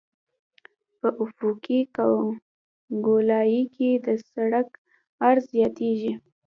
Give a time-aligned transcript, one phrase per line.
[0.99, 1.79] په افقي
[3.05, 4.69] ګولایي کې د سرک
[5.27, 6.13] عرض زیاتیږي